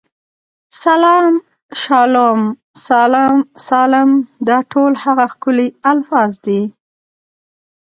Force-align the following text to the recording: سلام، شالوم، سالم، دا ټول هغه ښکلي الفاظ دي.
سلام، 0.83 1.33
شالوم، 1.81 2.41
سالم، 3.67 4.11
دا 4.47 4.57
ټول 4.71 4.91
هغه 5.03 5.25
ښکلي 5.31 5.67
الفاظ 5.91 6.31
دي. 6.45 6.61